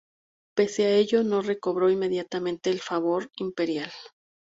[0.55, 3.91] Pese a ello, no recobró inmediatamente el favor imperial.